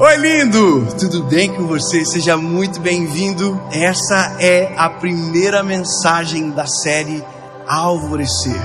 Oi, 0.00 0.16
lindo! 0.16 0.86
Tudo 0.96 1.24
bem 1.24 1.52
com 1.52 1.66
você? 1.66 2.04
Seja 2.04 2.36
muito 2.36 2.78
bem-vindo. 2.78 3.60
Essa 3.72 4.36
é 4.38 4.72
a 4.76 4.88
primeira 4.88 5.60
mensagem 5.60 6.52
da 6.52 6.68
série 6.68 7.24
Alvorecer. 7.66 8.60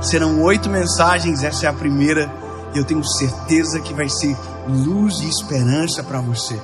Serão 0.00 0.40
oito 0.40 0.70
mensagens, 0.70 1.44
essa 1.44 1.66
é 1.66 1.68
a 1.68 1.74
primeira, 1.74 2.32
eu 2.74 2.86
tenho 2.86 3.04
certeza 3.04 3.80
que 3.80 3.92
vai 3.92 4.08
ser 4.08 4.34
luz 4.66 5.20
e 5.20 5.28
esperança 5.28 6.02
para 6.02 6.22
você. 6.22 6.58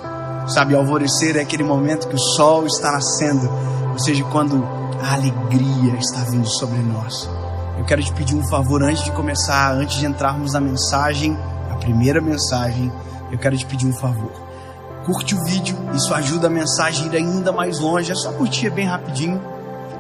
Sabe, 0.48 0.74
alvorecer 0.74 1.36
é 1.36 1.42
aquele 1.42 1.62
momento 1.62 2.08
que 2.08 2.14
o 2.14 2.18
sol 2.18 2.66
está 2.66 2.92
nascendo, 2.92 3.46
ou 3.92 3.98
seja, 3.98 4.24
quando 4.32 4.66
a 5.02 5.12
alegria 5.12 5.98
está 5.98 6.20
vindo 6.20 6.48
sobre 6.48 6.78
nós. 6.78 7.28
Eu 7.76 7.84
quero 7.84 8.02
te 8.02 8.12
pedir 8.14 8.34
um 8.34 8.48
favor 8.48 8.82
antes 8.82 9.04
de 9.04 9.12
começar, 9.12 9.74
antes 9.74 9.98
de 9.98 10.06
entrarmos 10.06 10.54
na 10.54 10.62
mensagem, 10.62 11.36
a 11.70 11.76
primeira 11.76 12.22
mensagem 12.22 12.90
eu 13.34 13.38
quero 13.38 13.56
te 13.56 13.66
pedir 13.66 13.86
um 13.86 13.92
favor. 13.92 14.30
Curte 15.04 15.34
o 15.34 15.44
vídeo, 15.44 15.76
isso 15.92 16.14
ajuda 16.14 16.46
a 16.46 16.50
mensagem 16.50 17.04
a 17.04 17.12
ir 17.12 17.16
ainda 17.16 17.52
mais 17.52 17.80
longe. 17.80 18.12
É 18.12 18.14
só 18.14 18.32
curtir 18.32 18.68
é 18.68 18.70
bem 18.70 18.86
rapidinho. 18.86 19.42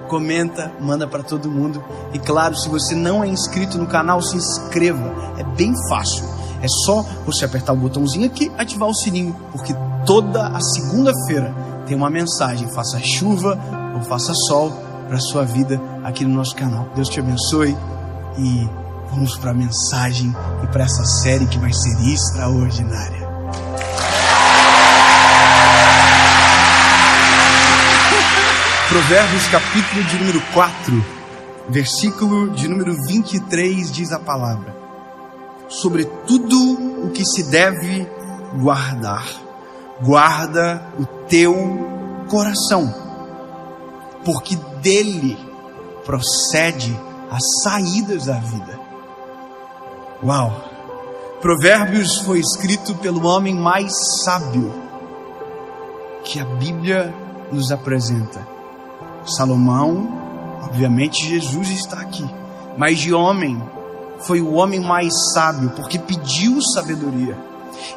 Comenta, 0.08 0.70
manda 0.80 1.06
para 1.06 1.22
todo 1.22 1.50
mundo. 1.50 1.82
E 2.12 2.18
claro, 2.18 2.56
se 2.56 2.68
você 2.68 2.94
não 2.94 3.24
é 3.24 3.26
inscrito 3.26 3.76
no 3.76 3.86
canal, 3.86 4.22
se 4.22 4.36
inscreva. 4.36 5.12
É 5.36 5.42
bem 5.42 5.72
fácil. 5.88 6.24
É 6.62 6.66
só 6.86 7.04
você 7.26 7.44
apertar 7.44 7.72
o 7.72 7.76
botãozinho 7.76 8.24
aqui, 8.24 8.50
ativar 8.56 8.88
o 8.88 8.94
sininho, 8.94 9.36
porque 9.50 9.74
toda 10.06 10.46
a 10.46 10.60
segunda-feira 10.60 11.54
tem 11.86 11.96
uma 11.96 12.08
mensagem, 12.08 12.72
faça 12.72 12.98
chuva 13.00 13.58
ou 13.94 14.02
faça 14.02 14.32
sol 14.48 14.72
para 15.08 15.18
sua 15.18 15.44
vida 15.44 15.80
aqui 16.04 16.24
no 16.24 16.34
nosso 16.34 16.54
canal. 16.54 16.88
Deus 16.94 17.08
te 17.08 17.18
abençoe 17.18 17.76
e 18.38 18.68
vamos 19.10 19.36
para 19.36 19.50
a 19.50 19.54
mensagem 19.54 20.34
e 20.62 20.66
para 20.68 20.84
essa 20.84 21.04
série 21.04 21.46
que 21.46 21.58
vai 21.58 21.72
ser 21.72 21.94
extraordinária. 22.08 23.23
Provérbios 28.94 29.48
capítulo 29.48 30.04
de 30.04 30.18
número 30.18 30.40
4, 30.52 31.04
versículo 31.68 32.50
de 32.50 32.68
número 32.68 32.94
23 33.08 33.90
diz 33.90 34.12
a 34.12 34.20
palavra: 34.20 34.72
Sobre 35.68 36.04
tudo 36.04 37.04
o 37.04 37.10
que 37.10 37.24
se 37.24 37.42
deve 37.50 38.08
guardar, 38.56 39.26
guarda 40.00 40.80
o 40.96 41.06
teu 41.26 41.56
coração, 42.30 42.94
porque 44.24 44.54
dele 44.80 45.36
procede 46.04 46.96
as 47.32 47.42
saídas 47.64 48.26
da 48.26 48.38
vida. 48.38 48.78
Uau! 50.22 50.54
Provérbios 51.40 52.18
foi 52.18 52.38
escrito 52.38 52.94
pelo 52.94 53.26
homem 53.26 53.56
mais 53.56 53.90
sábio 54.22 54.72
que 56.22 56.38
a 56.38 56.44
Bíblia 56.44 57.12
nos 57.50 57.72
apresenta. 57.72 58.53
Salomão, 59.26 60.08
obviamente 60.62 61.26
Jesus 61.26 61.70
está 61.70 62.00
aqui, 62.00 62.28
mas 62.76 62.98
de 62.98 63.12
homem 63.12 63.62
foi 64.20 64.40
o 64.40 64.54
homem 64.54 64.80
mais 64.80 65.12
sábio, 65.32 65.70
porque 65.70 65.98
pediu 65.98 66.60
sabedoria. 66.62 67.36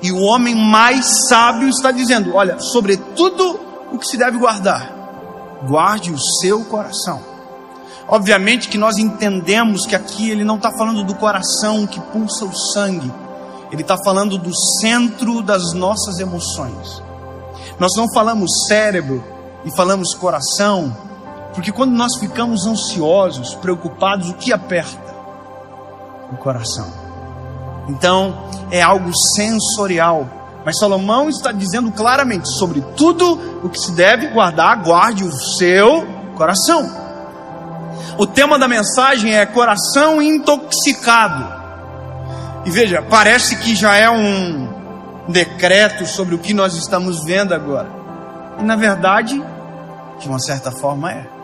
E 0.02 0.12
o 0.12 0.22
homem 0.22 0.56
mais 0.56 1.28
sábio 1.28 1.70
está 1.70 1.92
dizendo: 1.92 2.36
olha, 2.36 2.60
sobre 2.60 2.98
tudo 2.98 3.60
o 3.92 3.98
que 3.98 4.08
se 4.08 4.18
deve 4.18 4.38
guardar, 4.38 4.92
guarde 5.68 6.12
o 6.12 6.20
seu 6.42 6.64
coração. 6.66 7.22
Obviamente 8.08 8.70
que 8.70 8.78
nós 8.78 8.98
entendemos 8.98 9.86
que 9.86 9.96
aqui 9.96 10.30
ele 10.30 10.44
não 10.44 10.56
está 10.56 10.72
falando 10.72 11.04
do 11.04 11.16
coração 11.16 11.86
que 11.86 12.00
pulsa 12.00 12.46
o 12.46 12.56
sangue, 12.56 13.12
ele 13.72 13.82
está 13.82 13.98
falando 14.04 14.38
do 14.38 14.52
centro 14.80 15.42
das 15.42 15.74
nossas 15.74 16.20
emoções. 16.20 17.04
Nós 17.80 17.92
não 17.98 18.12
falamos 18.14 18.66
cérebro 18.68 19.24
e 19.66 19.76
falamos 19.76 20.14
coração, 20.14 20.96
porque 21.58 21.72
quando 21.72 21.94
nós 21.94 22.18
ficamos 22.20 22.68
ansiosos, 22.68 23.56
preocupados, 23.56 24.30
o 24.30 24.36
que 24.36 24.54
aperta? 24.54 25.12
O 26.32 26.38
coração. 26.38 26.88
Então, 27.90 28.48
é 28.70 28.80
algo 28.80 29.10
sensorial. 29.36 30.30
Mas 30.64 30.78
Salomão 30.78 31.28
está 31.28 31.52
dizendo 31.52 31.92
claramente 31.92 32.48
sobre 32.60 32.82
tudo 32.96 33.64
o 33.64 33.70
que 33.70 33.80
se 33.80 33.92
deve 33.94 34.28
guardar, 34.28 34.84
guarde 34.84 35.24
o 35.24 35.32
seu 35.32 36.06
coração. 36.36 36.92
O 38.20 38.28
tema 38.28 38.60
da 38.60 38.68
mensagem 38.68 39.36
é 39.36 39.44
coração 39.44 40.22
intoxicado. 40.22 41.44
E 42.66 42.70
veja, 42.70 43.02
parece 43.02 43.56
que 43.56 43.76
já 43.76 43.96
é 43.96 44.08
um 44.08 45.26
decreto 45.28 46.06
sobre 46.06 46.36
o 46.36 46.38
que 46.38 46.54
nós 46.54 46.76
estamos 46.76 47.24
vendo 47.24 47.52
agora. 47.56 47.90
E 48.60 48.64
na 48.64 48.76
verdade, 48.76 49.44
de 50.20 50.30
uma 50.30 50.38
certa 50.38 50.72
forma 50.72 51.12
é. 51.12 51.37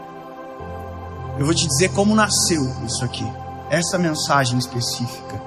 Eu 1.37 1.45
vou 1.45 1.53
te 1.53 1.67
dizer 1.67 1.89
como 1.89 2.15
nasceu 2.15 2.63
isso 2.85 3.03
aqui, 3.03 3.25
essa 3.69 3.97
mensagem 3.97 4.57
específica. 4.59 5.41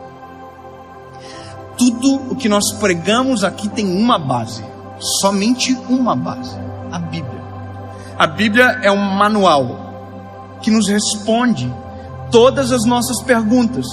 Tudo 1.78 2.32
o 2.32 2.36
que 2.36 2.48
nós 2.48 2.72
pregamos 2.80 3.44
aqui 3.44 3.68
tem 3.68 3.86
uma 3.86 4.18
base, 4.18 4.64
somente 5.20 5.74
uma 5.88 6.16
base: 6.16 6.56
a 6.90 6.98
Bíblia. 6.98 7.42
A 8.18 8.26
Bíblia 8.26 8.80
é 8.82 8.90
um 8.90 8.96
manual 8.96 10.58
que 10.60 10.70
nos 10.70 10.88
responde 10.88 11.72
todas 12.30 12.72
as 12.72 12.84
nossas 12.84 13.22
perguntas, 13.22 13.86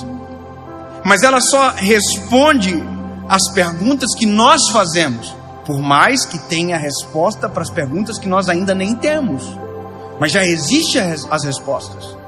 mas 1.05 1.21
ela 1.21 1.41
só 1.41 1.69
responde 1.75 2.83
as 3.29 3.51
perguntas 3.53 4.15
que 4.15 4.25
nós 4.25 4.69
fazemos, 4.69 5.35
por 5.65 5.79
mais 5.79 6.25
que 6.25 6.39
tenha 6.39 6.77
resposta 6.77 7.47
para 7.47 7.61
as 7.61 7.69
perguntas 7.69 8.17
que 8.17 8.27
nós 8.27 8.49
ainda 8.49 8.73
nem 8.73 8.95
temos 8.95 9.43
mas 10.19 10.31
já 10.31 10.45
existem 10.45 11.01
as 11.01 11.43
respostas. 11.43 12.23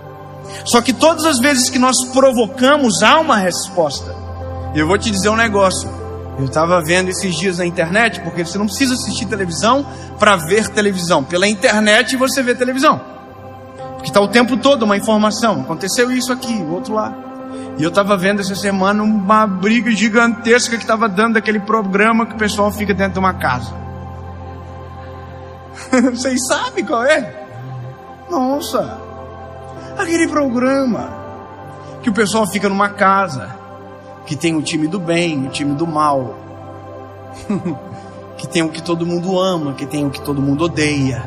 Só 0.65 0.81
que 0.81 0.93
todas 0.93 1.25
as 1.25 1.39
vezes 1.39 1.69
que 1.69 1.77
nós 1.77 1.95
provocamos, 2.11 3.03
há 3.03 3.19
uma 3.19 3.37
resposta. 3.37 4.15
E 4.73 4.79
eu 4.79 4.87
vou 4.87 4.97
te 4.97 5.11
dizer 5.11 5.29
um 5.29 5.35
negócio. 5.35 5.89
Eu 6.37 6.45
estava 6.45 6.81
vendo 6.81 7.09
esses 7.09 7.35
dias 7.35 7.59
na 7.59 7.65
internet, 7.65 8.19
porque 8.21 8.43
você 8.43 8.57
não 8.57 8.65
precisa 8.65 8.93
assistir 8.93 9.25
televisão 9.25 9.85
para 10.19 10.35
ver 10.35 10.67
televisão. 10.69 11.23
Pela 11.23 11.47
internet 11.47 12.17
você 12.17 12.41
vê 12.41 12.55
televisão. 12.55 12.99
Porque 13.93 14.09
está 14.09 14.19
o 14.19 14.27
tempo 14.27 14.57
todo 14.57 14.83
uma 14.83 14.97
informação. 14.97 15.61
Aconteceu 15.61 16.11
isso 16.11 16.33
aqui, 16.33 16.53
o 16.53 16.73
outro 16.73 16.93
lá. 16.93 17.15
E 17.77 17.83
eu 17.83 17.89
estava 17.89 18.17
vendo 18.17 18.41
essa 18.41 18.55
semana 18.55 19.03
uma 19.03 19.45
briga 19.45 19.91
gigantesca 19.91 20.77
que 20.77 20.83
estava 20.83 21.07
dando 21.07 21.37
aquele 21.37 21.59
programa 21.59 22.25
que 22.25 22.33
o 22.33 22.37
pessoal 22.37 22.71
fica 22.71 22.93
dentro 22.93 23.13
de 23.13 23.19
uma 23.19 23.33
casa. 23.33 23.71
Vocês 26.11 26.39
sabem 26.47 26.85
qual 26.85 27.03
é? 27.03 27.44
Nossa, 28.29 28.99
aquele 29.97 30.27
programa 30.27 31.09
que 32.01 32.09
o 32.09 32.13
pessoal 32.13 32.47
fica 32.47 32.67
numa 32.67 32.89
casa, 32.89 33.55
que 34.25 34.35
tem 34.35 34.55
o 34.55 34.61
time 34.61 34.87
do 34.87 34.99
bem, 34.99 35.47
o 35.47 35.49
time 35.49 35.73
do 35.73 35.85
mal, 35.85 36.35
que 38.37 38.47
tem 38.47 38.63
o 38.63 38.69
que 38.69 38.81
todo 38.81 39.05
mundo 39.05 39.39
ama, 39.39 39.73
que 39.73 39.85
tem 39.85 40.05
o 40.05 40.09
que 40.09 40.21
todo 40.21 40.41
mundo 40.41 40.65
odeia. 40.65 41.23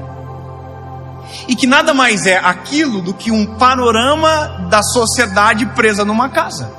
E 1.47 1.55
que 1.55 1.67
nada 1.67 1.93
mais 1.93 2.27
é 2.27 2.37
aquilo 2.39 3.03
do 3.03 3.13
que 3.13 3.31
um 3.31 3.45
panorama 3.57 4.67
da 4.71 4.83
sociedade 4.83 5.67
presa 5.67 6.05
numa 6.05 6.29
casa. 6.29 6.71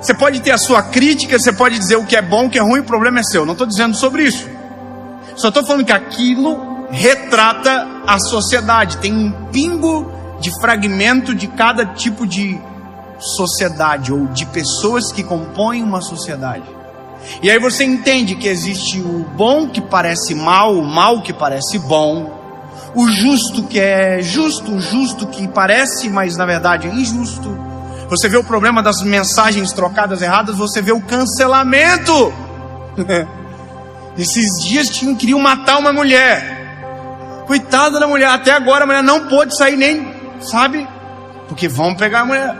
Você 0.00 0.14
pode 0.14 0.40
ter 0.40 0.52
a 0.52 0.58
sua 0.58 0.82
crítica, 0.82 1.38
você 1.38 1.52
pode 1.52 1.78
dizer 1.78 1.96
o 1.96 2.04
que 2.04 2.14
é 2.14 2.22
bom, 2.22 2.46
o 2.46 2.50
que 2.50 2.58
é 2.58 2.62
ruim, 2.62 2.80
o 2.80 2.84
problema 2.84 3.20
é 3.20 3.22
seu. 3.22 3.44
Não 3.44 3.52
estou 3.52 3.66
dizendo 3.66 3.96
sobre 3.96 4.24
isso. 4.24 4.46
Só 5.34 5.48
estou 5.48 5.64
falando 5.64 5.84
que 5.84 5.92
aquilo 5.92 6.86
retrata 6.90 7.95
a 8.06 8.18
sociedade, 8.18 8.98
tem 8.98 9.12
um 9.12 9.30
pingo 9.50 10.10
de 10.40 10.50
fragmento 10.60 11.34
de 11.34 11.46
cada 11.46 11.84
tipo 11.86 12.26
de 12.26 12.60
sociedade 13.18 14.12
ou 14.12 14.26
de 14.26 14.46
pessoas 14.46 15.10
que 15.12 15.22
compõem 15.22 15.82
uma 15.82 16.00
sociedade. 16.00 16.64
E 17.42 17.50
aí 17.50 17.58
você 17.58 17.84
entende 17.84 18.36
que 18.36 18.46
existe 18.46 19.00
o 19.00 19.26
bom 19.36 19.68
que 19.68 19.80
parece 19.80 20.34
mal, 20.34 20.74
o 20.74 20.84
mal 20.84 21.22
que 21.22 21.32
parece 21.32 21.78
bom, 21.78 22.30
o 22.94 23.08
justo 23.08 23.64
que 23.64 23.80
é 23.80 24.22
justo, 24.22 24.72
o 24.72 24.80
justo 24.80 25.26
que 25.26 25.48
parece, 25.48 26.08
mas 26.08 26.36
na 26.36 26.46
verdade 26.46 26.86
é 26.86 26.90
injusto. 26.90 27.56
Você 28.08 28.28
vê 28.28 28.36
o 28.36 28.44
problema 28.44 28.82
das 28.82 29.02
mensagens 29.02 29.72
trocadas 29.72 30.22
erradas, 30.22 30.56
você 30.56 30.80
vê 30.80 30.92
o 30.92 31.00
cancelamento. 31.00 32.32
Esses 34.16 34.46
dias 34.64 34.88
tinham 34.88 35.14
queriam 35.14 35.40
matar 35.40 35.78
uma 35.78 35.92
mulher. 35.92 36.65
Coitada 37.46 38.00
da 38.00 38.08
mulher, 38.08 38.28
até 38.28 38.52
agora 38.52 38.84
a 38.84 38.86
mulher 38.86 39.02
não 39.02 39.28
pôde 39.28 39.56
sair 39.56 39.76
nem, 39.76 40.12
sabe? 40.40 40.86
Porque 41.48 41.68
vão 41.68 41.94
pegar 41.94 42.20
a 42.20 42.26
mulher. 42.26 42.56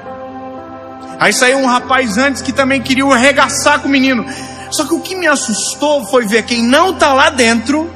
Aí 1.18 1.32
saiu 1.32 1.58
um 1.58 1.66
rapaz 1.66 2.18
antes 2.18 2.42
que 2.42 2.52
também 2.52 2.80
queria 2.80 3.04
arregaçar 3.04 3.80
com 3.80 3.88
o 3.88 3.90
menino. 3.90 4.24
Só 4.70 4.84
que 4.84 4.94
o 4.94 5.00
que 5.00 5.16
me 5.16 5.26
assustou 5.26 6.04
foi 6.06 6.26
ver 6.26 6.44
quem 6.44 6.62
não 6.62 6.90
está 6.90 7.12
lá 7.12 7.30
dentro, 7.30 7.90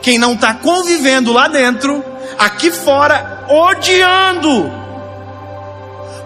quem 0.00 0.18
não 0.18 0.34
está 0.34 0.54
convivendo 0.54 1.32
lá 1.32 1.48
dentro, 1.48 2.04
aqui 2.38 2.70
fora, 2.70 3.44
odiando, 3.48 4.70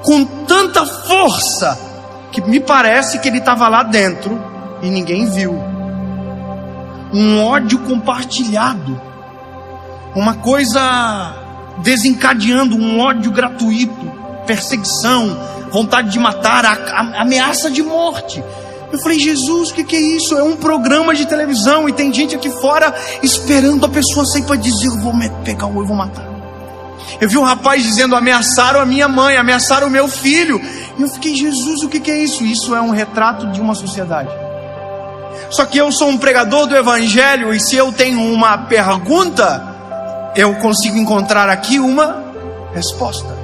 com 0.02 0.24
tanta 0.46 0.84
força, 0.84 1.78
que 2.30 2.40
me 2.42 2.60
parece 2.60 3.18
que 3.18 3.28
ele 3.28 3.38
estava 3.38 3.68
lá 3.68 3.82
dentro, 3.82 4.40
e 4.82 4.90
ninguém 4.90 5.30
viu. 5.30 5.52
Um 7.12 7.44
ódio 7.44 7.78
compartilhado. 7.80 9.11
Uma 10.14 10.34
coisa 10.34 11.34
desencadeando 11.78 12.76
um 12.76 13.00
ódio 13.00 13.30
gratuito, 13.30 14.12
perseguição, 14.46 15.38
vontade 15.70 16.10
de 16.10 16.18
matar, 16.18 16.64
a, 16.66 16.72
a, 16.72 17.22
ameaça 17.22 17.70
de 17.70 17.82
morte. 17.82 18.42
Eu 18.92 18.98
falei, 18.98 19.18
Jesus, 19.18 19.70
o 19.70 19.74
que, 19.74 19.84
que, 19.84 19.96
é 19.96 20.00
isso? 20.00 20.36
É 20.36 20.42
um 20.42 20.54
programa 20.54 21.14
de 21.14 21.24
televisão 21.24 21.88
e 21.88 21.92
tem 21.92 22.12
gente 22.12 22.36
aqui 22.36 22.50
fora 22.50 22.94
esperando 23.22 23.86
a 23.86 23.88
pessoa 23.88 24.26
sair 24.26 24.42
para 24.42 24.56
dizer: 24.56 24.88
Eu 24.88 24.98
vou 24.98 25.14
pegar 25.42 25.66
o 25.66 25.80
eu 25.80 25.86
vou 25.86 25.96
matar. 25.96 26.26
Eu 27.18 27.26
vi 27.26 27.38
um 27.38 27.42
rapaz 27.42 27.82
dizendo: 27.82 28.14
Ameaçaram 28.14 28.80
a 28.80 28.84
minha 28.84 29.08
mãe, 29.08 29.38
ameaçaram 29.38 29.86
o 29.86 29.90
meu 29.90 30.08
filho. 30.08 30.60
E 30.98 31.02
eu 31.02 31.08
fiquei, 31.08 31.34
Jesus, 31.34 31.82
o 31.82 31.88
que, 31.88 32.00
que 32.00 32.10
é 32.10 32.18
isso? 32.18 32.44
Isso 32.44 32.74
é 32.74 32.82
um 32.82 32.90
retrato 32.90 33.46
de 33.46 33.62
uma 33.62 33.74
sociedade. 33.74 34.28
Só 35.48 35.64
que 35.64 35.78
eu 35.78 35.90
sou 35.90 36.08
um 36.08 36.18
pregador 36.18 36.66
do 36.66 36.76
Evangelho 36.76 37.52
e 37.52 37.60
se 37.60 37.76
eu 37.76 37.92
tenho 37.92 38.20
uma 38.20 38.58
pergunta, 38.58 39.71
eu 40.34 40.54
consigo 40.56 40.96
encontrar 40.96 41.48
aqui 41.48 41.78
uma 41.78 42.32
resposta. 42.74 43.42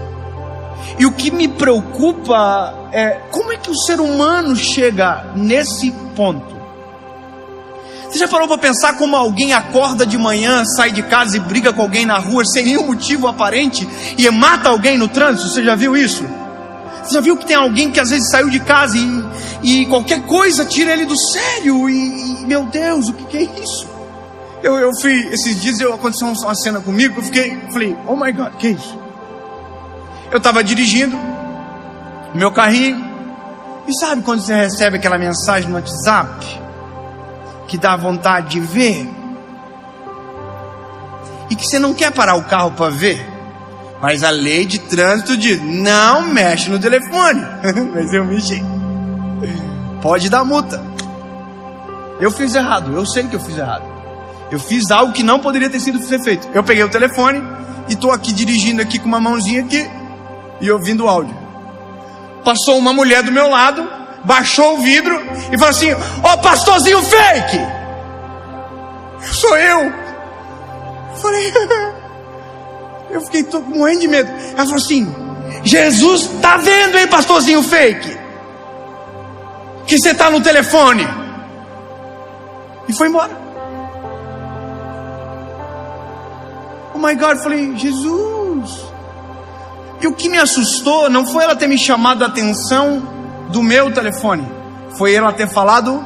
E 0.98 1.06
o 1.06 1.12
que 1.12 1.30
me 1.30 1.46
preocupa 1.46 2.88
é 2.92 3.20
como 3.30 3.52
é 3.52 3.56
que 3.56 3.70
o 3.70 3.76
ser 3.76 4.00
humano 4.00 4.56
chega 4.56 5.26
nesse 5.36 5.90
ponto. 6.16 6.56
Você 8.08 8.18
já 8.18 8.26
parou 8.26 8.48
para 8.48 8.56
pensar 8.56 8.96
como 8.96 9.14
alguém 9.14 9.52
acorda 9.52 10.06
de 10.06 10.16
manhã, 10.16 10.64
sai 10.64 10.90
de 10.90 11.02
casa 11.02 11.36
e 11.36 11.40
briga 11.40 11.74
com 11.74 11.82
alguém 11.82 12.06
na 12.06 12.18
rua 12.18 12.42
sem 12.44 12.64
nenhum 12.64 12.86
motivo 12.86 13.28
aparente 13.28 13.86
e 14.16 14.28
mata 14.30 14.70
alguém 14.70 14.96
no 14.96 15.08
trânsito? 15.08 15.50
Você 15.50 15.62
já 15.62 15.74
viu 15.74 15.94
isso? 15.94 16.24
Você 17.04 17.14
já 17.14 17.20
viu 17.20 17.36
que 17.36 17.46
tem 17.46 17.56
alguém 17.56 17.90
que 17.90 18.00
às 18.00 18.08
vezes 18.08 18.30
saiu 18.30 18.48
de 18.48 18.60
casa 18.60 18.96
e, 18.96 19.82
e 19.82 19.86
qualquer 19.86 20.22
coisa 20.22 20.64
tira 20.64 20.92
ele 20.92 21.04
do 21.04 21.16
sério? 21.16 21.88
E, 21.88 22.42
e 22.42 22.46
meu 22.46 22.64
Deus, 22.64 23.08
o 23.08 23.12
que, 23.12 23.24
que 23.24 23.36
é 23.36 23.42
isso? 23.62 23.97
Eu, 24.62 24.76
eu 24.76 24.90
fui, 25.00 25.28
esses 25.32 25.60
dias 25.60 25.80
eu, 25.80 25.94
aconteceu 25.94 26.26
uma 26.26 26.54
cena 26.54 26.80
comigo, 26.80 27.20
eu 27.20 27.24
fiquei, 27.24 27.56
falei, 27.72 27.96
oh 28.06 28.16
my 28.16 28.32
God, 28.32 28.54
que 28.54 28.68
é 28.68 28.70
isso? 28.70 28.98
Eu 30.30 30.38
estava 30.38 30.64
dirigindo, 30.64 31.16
meu 32.34 32.50
carrinho, 32.50 33.04
e 33.86 33.98
sabe 33.98 34.22
quando 34.22 34.40
você 34.40 34.54
recebe 34.54 34.96
aquela 34.96 35.16
mensagem 35.16 35.70
no 35.70 35.76
WhatsApp, 35.76 36.44
que 37.68 37.78
dá 37.78 37.96
vontade 37.96 38.48
de 38.48 38.60
ver, 38.60 39.08
e 41.48 41.54
que 41.54 41.64
você 41.64 41.78
não 41.78 41.94
quer 41.94 42.10
parar 42.12 42.34
o 42.34 42.42
carro 42.44 42.72
para 42.72 42.90
ver, 42.90 43.24
mas 44.02 44.24
a 44.24 44.30
lei 44.30 44.66
de 44.66 44.80
trânsito 44.80 45.36
diz, 45.36 45.62
não 45.62 46.22
mexe 46.22 46.68
no 46.68 46.80
telefone, 46.80 47.42
mas 47.94 48.12
eu 48.12 48.24
mexi, 48.24 48.62
pode 50.02 50.28
dar 50.28 50.44
multa. 50.44 50.82
Eu 52.20 52.32
fiz 52.32 52.56
errado, 52.56 52.92
eu 52.92 53.06
sei 53.06 53.22
que 53.28 53.36
eu 53.36 53.40
fiz 53.40 53.56
errado. 53.56 53.97
Eu 54.50 54.58
fiz 54.58 54.90
algo 54.90 55.12
que 55.12 55.22
não 55.22 55.38
poderia 55.38 55.68
ter 55.68 55.80
sido 55.80 56.00
feito. 56.00 56.48
Eu 56.54 56.64
peguei 56.64 56.82
o 56.82 56.88
telefone 56.88 57.42
e 57.88 57.92
estou 57.92 58.10
aqui 58.10 58.32
dirigindo 58.32 58.80
aqui 58.80 58.98
com 58.98 59.06
uma 59.06 59.20
mãozinha 59.20 59.62
aqui 59.62 59.88
e 60.60 60.70
ouvindo 60.70 61.04
o 61.04 61.08
áudio. 61.08 61.36
Passou 62.44 62.78
uma 62.78 62.92
mulher 62.92 63.22
do 63.22 63.30
meu 63.30 63.48
lado, 63.48 63.86
baixou 64.24 64.78
o 64.78 64.80
vidro 64.80 65.20
e 65.52 65.58
falou 65.58 65.70
assim: 65.70 65.92
Ó, 65.92 66.32
oh, 66.32 66.38
pastorzinho 66.38 67.02
fake! 67.02 67.58
Sou 69.32 69.56
eu. 69.56 69.80
eu 69.80 71.16
falei, 71.20 71.52
eu 73.10 73.20
fiquei 73.22 73.42
tô 73.42 73.60
morrendo 73.60 74.00
de 74.00 74.08
medo. 74.08 74.30
Ela 74.30 74.64
falou 74.64 74.76
assim: 74.76 75.14
Jesus 75.62 76.30
tá 76.40 76.56
vendo, 76.56 76.96
hein, 76.96 77.06
pastorzinho 77.06 77.62
fake? 77.62 78.16
Que 79.86 79.98
você 79.98 80.14
tá 80.14 80.30
no 80.30 80.40
telefone. 80.40 81.06
E 82.88 82.92
foi 82.92 83.08
embora. 83.08 83.47
Oh 86.98 87.06
my 87.06 87.14
God, 87.14 87.36
eu 87.36 87.42
falei, 87.44 87.76
Jesus. 87.76 88.84
E 90.00 90.06
o 90.08 90.14
que 90.14 90.28
me 90.28 90.36
assustou 90.36 91.08
não 91.08 91.24
foi 91.24 91.44
ela 91.44 91.54
ter 91.54 91.68
me 91.68 91.78
chamado 91.78 92.24
a 92.24 92.26
atenção 92.26 93.00
do 93.50 93.62
meu 93.62 93.94
telefone, 93.94 94.44
foi 94.96 95.14
ela 95.14 95.32
ter 95.32 95.48
falado 95.48 96.04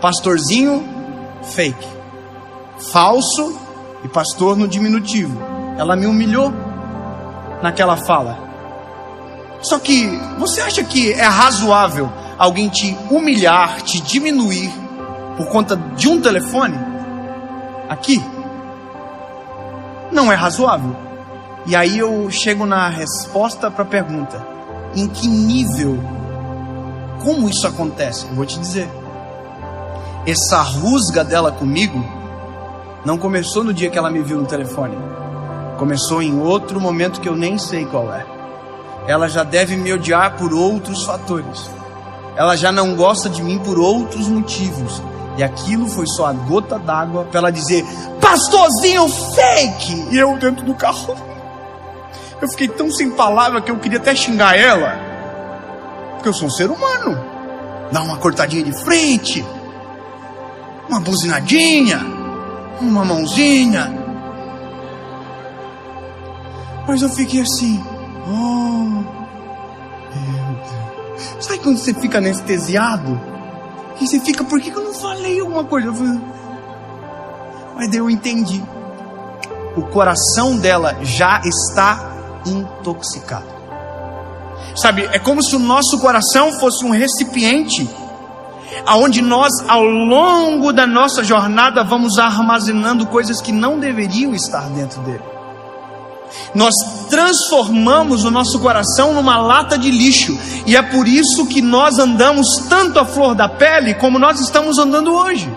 pastorzinho 0.00 0.82
fake, 1.42 1.86
falso 2.90 3.60
e 4.02 4.08
pastor 4.08 4.56
no 4.56 4.66
diminutivo. 4.66 5.38
Ela 5.76 5.94
me 5.94 6.06
humilhou 6.06 6.54
naquela 7.62 7.98
fala. 7.98 8.38
Só 9.60 9.78
que 9.78 10.08
você 10.38 10.62
acha 10.62 10.82
que 10.82 11.12
é 11.12 11.26
razoável 11.26 12.10
alguém 12.38 12.70
te 12.70 12.96
humilhar, 13.10 13.82
te 13.82 14.00
diminuir 14.00 14.72
por 15.36 15.48
conta 15.48 15.76
de 15.76 16.08
um 16.08 16.18
telefone? 16.18 16.78
Aqui? 17.90 18.22
Não 20.10 20.32
é 20.32 20.34
razoável. 20.34 20.94
E 21.66 21.76
aí 21.76 21.98
eu 21.98 22.30
chego 22.30 22.64
na 22.64 22.88
resposta 22.88 23.70
para 23.70 23.82
a 23.82 23.86
pergunta: 23.86 24.44
em 24.94 25.06
que 25.06 25.28
nível? 25.28 25.98
Como 27.22 27.48
isso 27.48 27.66
acontece? 27.66 28.26
Eu 28.26 28.34
vou 28.34 28.46
te 28.46 28.58
dizer. 28.58 28.88
Essa 30.26 30.60
rusga 30.60 31.24
dela 31.24 31.50
comigo 31.50 32.04
não 33.04 33.16
começou 33.16 33.64
no 33.64 33.72
dia 33.72 33.90
que 33.90 33.98
ela 33.98 34.10
me 34.10 34.22
viu 34.22 34.38
no 34.38 34.46
telefone. 34.46 34.96
Começou 35.78 36.22
em 36.22 36.40
outro 36.40 36.80
momento 36.80 37.20
que 37.20 37.28
eu 37.28 37.36
nem 37.36 37.56
sei 37.58 37.84
qual 37.86 38.12
é. 38.12 38.26
Ela 39.06 39.28
já 39.28 39.42
deve 39.42 39.76
me 39.76 39.92
odiar 39.92 40.36
por 40.36 40.52
outros 40.52 41.04
fatores. 41.04 41.70
Ela 42.36 42.56
já 42.56 42.70
não 42.70 42.94
gosta 42.94 43.28
de 43.28 43.42
mim 43.42 43.58
por 43.58 43.78
outros 43.78 44.28
motivos. 44.28 45.02
E 45.38 45.44
aquilo 45.44 45.88
foi 45.88 46.04
só 46.08 46.26
a 46.26 46.32
gota 46.32 46.80
d'água 46.80 47.24
para 47.26 47.38
ela 47.38 47.52
dizer: 47.52 47.84
Pastorzinho 48.20 49.08
fake! 49.08 50.08
E 50.10 50.18
eu 50.18 50.36
dentro 50.36 50.64
do 50.64 50.74
carro. 50.74 51.16
Eu 52.42 52.48
fiquei 52.48 52.66
tão 52.66 52.90
sem 52.90 53.10
palavra 53.10 53.60
que 53.62 53.70
eu 53.70 53.78
queria 53.78 53.98
até 53.98 54.16
xingar 54.16 54.58
ela. 54.58 54.98
Porque 56.14 56.28
eu 56.28 56.34
sou 56.34 56.48
um 56.48 56.50
ser 56.50 56.68
humano. 56.68 57.16
Dá 57.92 58.02
uma 58.02 58.16
cortadinha 58.16 58.64
de 58.64 58.72
frente, 58.82 59.46
uma 60.88 60.98
buzinadinha, 61.00 62.00
uma 62.80 63.04
mãozinha. 63.04 63.96
Mas 66.86 67.00
eu 67.00 67.08
fiquei 67.10 67.42
assim, 67.42 67.82
oh, 68.26 69.04
meu 70.14 70.56
Deus. 71.14 71.44
Sabe 71.44 71.60
quando 71.60 71.78
você 71.78 71.94
fica 71.94 72.18
anestesiado? 72.18 73.37
E 74.00 74.06
você 74.06 74.20
fica, 74.20 74.44
por 74.44 74.60
que, 74.60 74.70
eu 74.70 74.82
não 74.82 74.94
falei 74.94 75.40
alguma 75.40 75.64
coisa? 75.64 75.92
Falei, 75.92 76.20
mas 77.74 77.88
daí 77.88 77.98
eu 77.98 78.10
entendi. 78.10 78.62
O 79.76 79.82
coração 79.82 80.56
dela 80.56 80.96
já 81.02 81.40
está 81.44 82.12
intoxicado. 82.46 83.46
Sabe, 84.76 85.08
é 85.12 85.18
como 85.18 85.42
se 85.42 85.56
o 85.56 85.58
nosso 85.58 85.98
coração 86.00 86.52
fosse 86.58 86.84
um 86.84 86.90
recipiente 86.90 87.88
aonde 88.86 89.22
nós 89.22 89.52
ao 89.66 89.82
longo 89.82 90.72
da 90.72 90.86
nossa 90.86 91.24
jornada 91.24 91.82
vamos 91.82 92.18
armazenando 92.18 93.06
coisas 93.06 93.40
que 93.40 93.52
não 93.52 93.78
deveriam 93.78 94.34
estar 94.34 94.68
dentro 94.70 95.00
dele. 95.02 95.37
Nós 96.54 96.74
transformamos 97.08 98.24
o 98.24 98.30
nosso 98.30 98.58
coração 98.58 99.14
numa 99.14 99.38
lata 99.38 99.78
de 99.78 99.90
lixo, 99.90 100.38
e 100.66 100.76
é 100.76 100.82
por 100.82 101.06
isso 101.06 101.46
que 101.46 101.60
nós 101.60 101.98
andamos 101.98 102.46
tanto 102.68 102.98
à 102.98 103.04
flor 103.04 103.34
da 103.34 103.48
pele 103.48 103.94
como 103.94 104.18
nós 104.18 104.40
estamos 104.40 104.78
andando 104.78 105.12
hoje. 105.14 105.50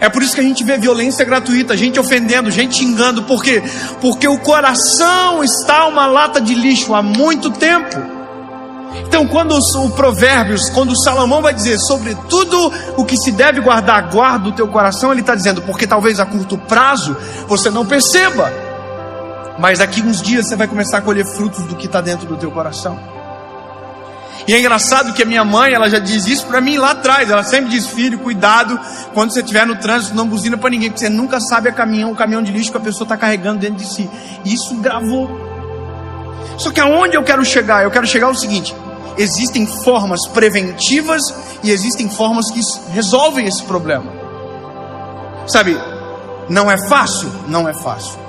É 0.00 0.08
por 0.08 0.22
isso 0.22 0.34
que 0.34 0.40
a 0.40 0.44
gente 0.44 0.62
vê 0.62 0.76
violência 0.76 1.24
gratuita, 1.24 1.76
gente 1.76 1.98
ofendendo, 1.98 2.50
gente 2.50 2.76
xingando, 2.76 3.22
por 3.22 3.42
quê? 3.42 3.62
Porque 4.00 4.28
o 4.28 4.38
coração 4.38 5.42
está 5.42 5.86
uma 5.86 6.06
lata 6.06 6.40
de 6.40 6.54
lixo 6.54 6.94
há 6.94 7.02
muito 7.02 7.50
tempo. 7.50 7.96
Então, 9.06 9.26
quando 9.26 9.54
o 9.54 9.90
Provérbios, 9.90 10.70
quando 10.70 10.92
o 10.92 11.02
Salomão 11.02 11.42
vai 11.42 11.52
dizer 11.52 11.78
sobre 11.78 12.14
tudo 12.28 12.72
o 12.96 13.04
que 13.04 13.16
se 13.16 13.30
deve 13.30 13.60
guardar, 13.60 14.10
guarda 14.10 14.48
o 14.48 14.52
teu 14.52 14.66
coração, 14.68 15.12
ele 15.12 15.20
está 15.20 15.34
dizendo, 15.34 15.62
porque 15.62 15.86
talvez 15.86 16.18
a 16.18 16.26
curto 16.26 16.56
prazo 16.56 17.16
você 17.46 17.70
não 17.70 17.84
perceba, 17.84 18.52
mas 19.58 19.78
daqui 19.78 20.02
uns 20.02 20.20
dias 20.20 20.48
você 20.48 20.56
vai 20.56 20.66
começar 20.66 20.98
a 20.98 21.00
colher 21.02 21.24
frutos 21.24 21.64
do 21.64 21.76
que 21.76 21.86
está 21.86 22.00
dentro 22.00 22.26
do 22.26 22.36
teu 22.36 22.50
coração. 22.50 22.98
E 24.46 24.54
é 24.54 24.60
engraçado 24.60 25.12
que 25.12 25.22
a 25.22 25.26
minha 25.26 25.44
mãe, 25.44 25.72
ela 25.72 25.90
já 25.90 25.98
diz 25.98 26.26
isso 26.26 26.46
para 26.46 26.60
mim 26.60 26.76
lá 26.76 26.92
atrás. 26.92 27.28
Ela 27.28 27.42
sempre 27.42 27.70
diz: 27.70 27.86
filho, 27.86 28.18
cuidado 28.20 28.78
quando 29.12 29.32
você 29.32 29.40
estiver 29.40 29.66
no 29.66 29.76
trânsito, 29.76 30.14
não 30.14 30.26
buzina 30.26 30.56
para 30.56 30.70
ninguém, 30.70 30.88
porque 30.88 31.04
você 31.04 31.10
nunca 31.10 31.40
sabe 31.40 31.68
a 31.68 31.72
caminhão, 31.72 32.12
o 32.12 32.16
caminhão 32.16 32.42
de 32.42 32.52
lixo 32.52 32.70
que 32.70 32.76
a 32.76 32.80
pessoa 32.80 33.04
está 33.04 33.16
carregando 33.16 33.58
dentro 33.58 33.76
de 33.76 33.86
si. 33.86 34.08
E 34.44 34.54
isso 34.54 34.76
gravou. 34.76 35.28
Só 36.58 36.70
que 36.70 36.80
aonde 36.80 37.16
eu 37.16 37.24
quero 37.24 37.44
chegar? 37.44 37.82
Eu 37.82 37.90
quero 37.90 38.06
chegar 38.06 38.28
ao 38.28 38.34
seguinte: 38.34 38.74
existem 39.18 39.66
formas 39.66 40.28
preventivas 40.28 41.22
e 41.64 41.72
existem 41.72 42.08
formas 42.08 42.48
que 42.50 42.60
resolvem 42.92 43.46
esse 43.46 43.64
problema. 43.64 44.12
Sabe, 45.48 45.76
não 46.48 46.70
é 46.70 46.88
fácil? 46.88 47.32
Não 47.48 47.68
é 47.68 47.74
fácil. 47.74 48.25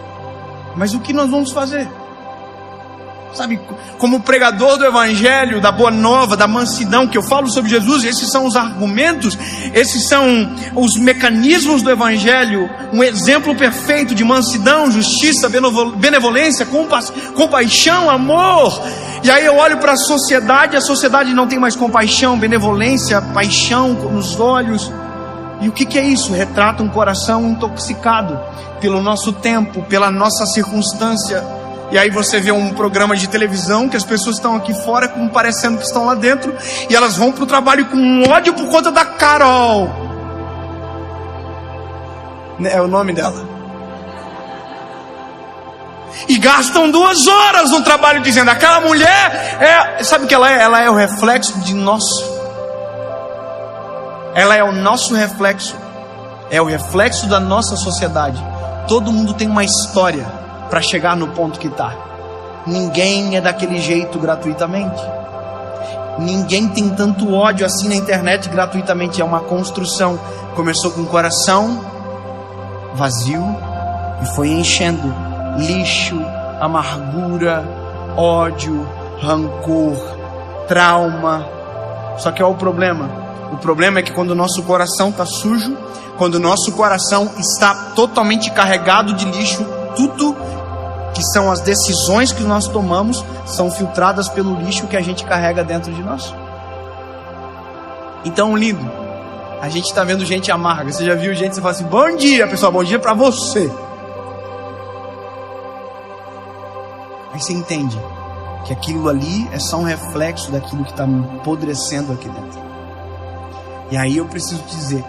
Mas 0.77 0.93
o 0.93 1.00
que 1.00 1.12
nós 1.12 1.29
vamos 1.29 1.51
fazer? 1.51 1.88
Sabe, 3.34 3.60
como 3.98 4.22
pregador 4.22 4.77
do 4.77 4.86
Evangelho, 4.86 5.60
da 5.60 5.72
Boa 5.72 5.91
Nova, 5.91 6.38
da 6.38 6.48
mansidão, 6.48 7.07
que 7.07 7.17
eu 7.17 7.22
falo 7.22 7.48
sobre 7.50 7.69
Jesus, 7.69 8.03
esses 8.03 8.31
são 8.31 8.46
os 8.46 8.55
argumentos, 8.55 9.38
esses 9.74 10.07
são 10.07 10.55
os 10.75 10.98
mecanismos 10.98 11.84
do 11.84 11.91
Evangelho, 11.91 12.69
um 12.93 13.03
exemplo 13.03 13.53
perfeito 13.55 14.15
de 14.15 14.24
mansidão, 14.24 14.89
justiça, 14.89 15.50
benevolência, 15.98 16.65
compa 16.65 17.00
compaixão, 17.36 18.10
amor. 18.10 18.81
E 19.24 19.29
aí 19.29 19.46
eu 19.46 19.55
olho 19.57 19.77
para 19.77 19.91
a 19.91 19.98
sociedade, 19.98 20.77
a 20.77 20.81
sociedade 20.81 21.34
não 21.34 21.48
tem 21.48 21.60
mais 21.60 21.75
compaixão, 21.75 22.39
benevolência, 22.39 23.22
paixão 23.22 23.93
nos 23.93 24.39
olhos. 24.39 24.91
E 25.60 25.68
o 25.68 25.72
que, 25.72 25.86
que 25.86 25.98
é 25.98 26.04
isso? 26.04 26.34
Retrata 26.34 26.84
um 26.84 26.90
coração 26.90 27.50
intoxicado 27.50 28.40
pelo 28.80 29.02
nosso 29.02 29.34
tempo, 29.34 29.82
pela 29.84 30.12
nossa 30.12 30.46
circunstância. 30.46 31.44
E 31.92 31.98
aí 31.98 32.10
você 32.10 32.40
vê 32.40 32.52
um 32.52 32.74
programa 32.74 33.16
de 33.16 33.28
televisão 33.28 33.90
que 33.90 33.98
as 33.98 34.04
pessoas 34.04 34.36
estão 34.36 34.56
aqui 34.56 34.74
fora 34.74 35.08
como 35.08 35.30
parecendo 35.30 35.78
que 35.78 35.86
estão 35.86 36.06
lá 36.06 36.16
dentro 36.16 36.54
e 36.90 36.96
elas 36.96 37.16
vão 37.16 37.32
para 37.32 37.44
o 37.44 37.48
trabalho 37.48 37.86
com 37.86 38.24
ódio 38.30 38.54
por 38.54 38.68
conta 38.70 38.92
da 38.92 39.06
Carol. 39.06 39.90
Né, 42.60 42.74
é 42.74 42.82
o 42.82 42.88
nome 42.88 43.14
dela. 43.14 43.48
E 46.28 46.38
gastam 46.38 46.92
duas 46.92 47.26
horas 47.26 47.72
no 47.72 47.84
trabalho 47.84 48.22
dizendo 48.22 48.50
aquela 48.50 48.82
mulher 48.82 49.58
é, 49.60 50.04
sabe 50.04 50.26
o 50.26 50.28
que 50.28 50.36
ela 50.36 50.52
é? 50.52 50.62
Ela 50.62 50.82
é 50.82 50.90
o 50.90 50.96
reflexo 50.96 51.58
de 51.62 51.74
nós 51.74 52.04
ela 54.38 54.56
é 54.56 54.63
o 54.63 54.72
nosso 54.72 55.15
reflexo, 55.15 55.75
é 56.51 56.62
o 56.62 56.65
reflexo 56.65 57.25
da 57.25 57.39
nossa 57.39 57.75
sociedade. 57.75 58.39
Todo 58.88 59.12
mundo 59.12 59.34
tem 59.34 59.48
uma 59.48 59.63
história 59.63 60.27
para 60.70 60.79
chegar 60.79 61.15
no 61.15 61.29
ponto 61.29 61.60
que 61.60 61.65
está. 61.65 61.91
Ninguém 62.67 63.36
é 63.36 63.41
daquele 63.41 63.79
jeito 63.79 64.20
gratuitamente. 64.20 65.01
Ninguém 66.20 66.67
tem 66.70 66.88
tanto 66.89 67.34
ódio 67.34 67.65
assim 67.65 67.89
na 67.89 67.96
internet 67.96 68.48
gratuitamente. 68.48 69.20
É 69.20 69.25
uma 69.25 69.39
construção. 69.39 70.20
Começou 70.56 70.91
com 70.91 71.01
o 71.01 71.08
coração 71.08 71.84
vazio 72.94 73.44
e 74.22 74.25
foi 74.36 74.50
enchendo 74.50 75.15
lixo, 75.58 76.24
amargura, 76.62 77.65
ódio, 78.15 78.88
rancor, 79.20 79.98
trauma. 80.67 81.44
Só 82.20 82.32
que 82.32 82.39
é 82.39 82.46
o 82.46 82.53
problema 82.53 83.26
o 83.51 83.58
problema 83.58 84.00
é 84.00 84.01
que 84.01 84.12
quando 84.12 84.32
o 84.32 84.36
nosso 84.36 84.62
coração 84.63 85.10
está 85.10 85.25
sujo, 85.25 85.77
quando 86.18 86.36
o 86.36 86.39
nosso 86.39 86.72
coração 86.74 87.32
está 87.38 87.92
totalmente 87.96 88.51
carregado 88.51 89.13
de 89.13 89.25
lixo, 89.25 89.66
tudo 89.96 90.36
que 91.13 91.24
são 91.24 91.51
as 91.51 91.62
decisões 91.62 92.32
que 92.32 92.44
nós 92.44 92.68
tomamos 92.68 93.24
são 93.46 93.72
filtradas 93.72 94.30
pelo 94.30 94.56
lixo 94.56 94.88
que 94.88 94.98
a 94.98 95.01
gente 95.01 95.24
carrega 95.24 95.63
dentro 95.63 95.92
de 95.92 96.04
nós. 96.04 96.34
Então, 98.25 98.56
lindo, 98.56 98.86
a 99.62 99.70
gente 99.70 99.86
está 99.86 100.04
vendo 100.04 100.25
gente 100.25 100.51
amarga. 100.51 100.92
Você 100.92 101.06
já 101.06 101.16
viu 101.16 101.34
gente 101.34 101.56
você 101.56 101.62
fala 101.62 101.74
assim: 101.74 101.86
Bom 101.86 102.16
dia, 102.16 102.48
pessoal, 102.48 102.72
bom 102.72 102.84
dia 102.84 103.00
para 103.00 103.13
você. 103.13 103.72
Aí 107.34 107.39
você 107.39 107.54
entende 107.54 107.98
que 108.66 108.74
aquilo 108.74 109.08
ali 109.08 109.48
é 109.51 109.60
só 109.60 109.77
um 109.77 109.84
reflexo 109.84 110.51
daquilo 110.51 110.84
que 110.84 110.92
está 110.92 111.06
apodrecendo 111.39 112.12
aqui 112.13 112.27
dentro. 112.27 112.66
E 113.89 113.98
aí 113.98 114.17
eu 114.17 114.25
preciso 114.25 114.62
dizer 114.63 115.03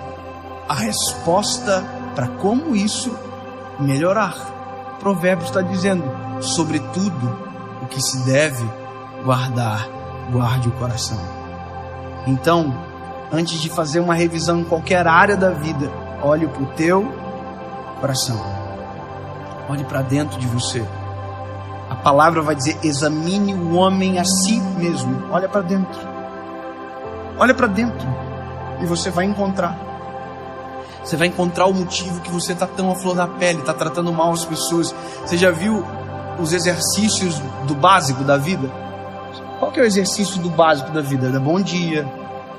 a 0.68 0.74
resposta 0.74 1.82
para 2.14 2.28
como 2.28 2.76
isso 2.76 3.16
melhorar. 3.80 4.34
Provérbios 5.00 5.48
está 5.48 5.62
dizendo, 5.62 6.04
sobretudo, 6.40 7.48
o 7.82 7.86
que 7.86 8.00
se 8.00 8.24
deve 8.24 8.64
guardar, 9.24 9.88
guarde 10.30 10.68
o 10.68 10.72
coração. 10.72 11.18
Então, 12.26 12.74
antes 13.32 13.60
de 13.60 13.70
fazer 13.70 14.00
uma 14.00 14.14
revisão 14.14 14.60
em 14.60 14.64
qualquer 14.64 15.06
área 15.06 15.36
da 15.36 15.50
vida, 15.50 15.90
olhe 16.22 16.46
para 16.46 16.62
o 16.62 16.66
teu 16.66 17.10
coração. 18.00 18.38
Olhe 19.68 19.84
para 19.84 20.02
dentro 20.02 20.38
de 20.38 20.46
você. 20.46 20.84
A 21.88 21.94
palavra 21.94 22.42
vai 22.42 22.54
dizer: 22.54 22.78
examine 22.82 23.54
o 23.54 23.74
homem 23.74 24.18
a 24.18 24.24
si 24.24 24.60
mesmo. 24.76 25.24
Olha 25.30 25.48
para 25.48 25.62
dentro. 25.62 26.00
Olha 27.38 27.54
para 27.54 27.66
dentro 27.66 28.27
e 28.80 28.86
você 28.86 29.10
vai 29.10 29.24
encontrar. 29.24 29.76
Você 31.02 31.16
vai 31.16 31.28
encontrar 31.28 31.66
o 31.66 31.72
motivo 31.72 32.20
que 32.20 32.30
você 32.30 32.52
está 32.52 32.66
tão 32.66 32.90
à 32.90 32.94
flor 32.94 33.14
da 33.14 33.26
pele, 33.26 33.60
está 33.60 33.72
tratando 33.72 34.12
mal 34.12 34.32
as 34.32 34.44
pessoas. 34.44 34.94
Você 35.24 35.36
já 35.36 35.50
viu 35.50 35.84
os 36.38 36.52
exercícios 36.52 37.40
do 37.66 37.74
básico 37.74 38.22
da 38.24 38.36
vida? 38.36 38.68
Qual 39.58 39.72
que 39.72 39.80
é 39.80 39.82
o 39.82 39.86
exercício 39.86 40.40
do 40.40 40.50
básico 40.50 40.90
da 40.90 41.00
vida? 41.00 41.30
Da 41.30 41.40
bom 41.40 41.60
dia, 41.60 42.06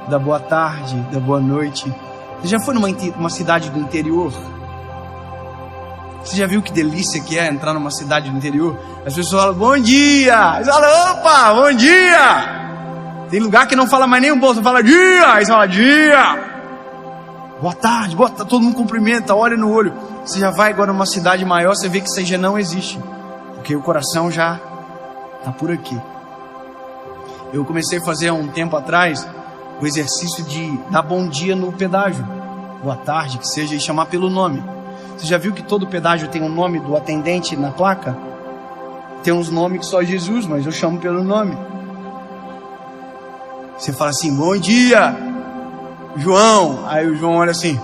da 0.07 0.17
boa 0.17 0.39
tarde, 0.39 0.95
da 1.11 1.19
boa 1.19 1.39
noite. 1.39 1.93
Você 2.41 2.47
já 2.47 2.59
foi 2.59 2.73
numa 2.73 2.87
uma 3.17 3.29
cidade 3.29 3.69
do 3.69 3.79
interior? 3.79 4.33
Você 6.23 6.35
já 6.35 6.45
viu 6.45 6.61
que 6.61 6.71
delícia 6.71 7.21
que 7.21 7.37
é 7.37 7.47
entrar 7.47 7.73
numa 7.73 7.91
cidade 7.91 8.29
do 8.29 8.37
interior? 8.37 8.77
As 9.05 9.13
pessoas 9.13 9.41
falam 9.41 9.55
bom 9.55 9.77
dia, 9.77 10.55
eles 10.55 10.67
falam 10.67 11.11
opa, 11.11 11.53
bom 11.53 11.73
dia. 11.73 12.68
Tem 13.29 13.39
lugar 13.39 13.67
que 13.67 13.75
não 13.75 13.87
fala 13.87 14.07
mais 14.07 14.21
nem 14.21 14.31
um 14.31 14.39
bolso, 14.39 14.61
fala 14.61 14.81
dia, 14.81 15.33
aí 15.33 15.45
fala 15.45 15.67
dia. 15.67 16.49
Boa 17.61 17.75
tarde, 17.75 18.15
boa 18.15 18.29
tarde, 18.29 18.49
todo 18.49 18.63
mundo 18.63 18.75
cumprimenta, 18.75 19.35
olha 19.35 19.55
no 19.55 19.71
olho. 19.71 19.93
Você 20.25 20.39
já 20.39 20.49
vai 20.49 20.71
agora 20.71 20.91
numa 20.91 21.05
cidade 21.05 21.45
maior, 21.45 21.75
você 21.75 21.87
vê 21.87 22.01
que 22.01 22.07
isso 22.09 22.25
já 22.25 22.37
não 22.37 22.57
existe. 22.57 22.99
Porque 23.53 23.75
o 23.75 23.81
coração 23.81 24.31
já 24.31 24.59
está 25.39 25.51
por 25.51 25.71
aqui. 25.71 25.99
Eu 27.53 27.63
comecei 27.65 27.99
a 27.99 28.03
fazer 28.03 28.29
há 28.29 28.33
um 28.33 28.47
tempo 28.47 28.75
atrás 28.75 29.27
o 29.79 29.85
exercício 29.85 30.43
de 30.43 30.77
dar 30.89 31.03
bom 31.03 31.27
dia 31.27 31.55
no 31.55 31.71
pedágio. 31.71 32.25
Boa 32.81 32.95
tarde, 32.95 33.37
que 33.37 33.47
seja, 33.47 33.75
e 33.75 33.79
chamar 33.79 34.07
pelo 34.07 34.29
nome. 34.29 34.63
Você 35.17 35.27
já 35.27 35.37
viu 35.37 35.53
que 35.53 35.61
todo 35.61 35.85
pedágio 35.85 36.29
tem 36.29 36.41
um 36.41 36.49
nome 36.49 36.79
do 36.79 36.95
atendente 36.95 37.55
na 37.55 37.71
placa? 37.71 38.17
Tem 39.23 39.33
uns 39.33 39.51
nomes 39.51 39.79
que 39.81 39.85
só 39.85 40.01
Jesus, 40.01 40.47
mas 40.47 40.65
eu 40.65 40.71
chamo 40.71 40.97
pelo 40.97 41.23
nome. 41.23 41.57
Você 43.79 43.93
fala 43.93 44.09
assim: 44.09 44.35
Bom 44.35 44.57
dia, 44.57 45.15
João. 46.17 46.85
Aí 46.85 47.07
o 47.09 47.15
João 47.15 47.37
olha 47.37 47.51
assim, 47.51 47.79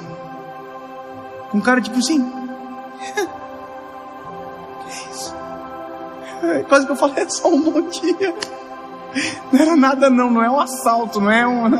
com 1.50 1.62
cara 1.62 1.80
tipo 1.80 1.98
assim: 1.98 2.30
Que 4.82 5.12
isso? 5.12 5.34
É, 6.44 6.64
quase 6.64 6.86
que 6.86 6.92
eu 6.92 6.98
falei: 6.98 7.24
É 7.24 7.30
só 7.30 7.48
um 7.48 7.62
bom 7.62 7.82
dia. 7.90 8.36
Não 9.52 9.62
era 9.62 9.76
nada, 9.78 10.10
não. 10.10 10.30
Não 10.30 10.44
é 10.44 10.52
um 10.52 10.60
assalto, 10.60 11.22
não 11.22 11.32
é 11.32 11.48
um. 11.48 11.72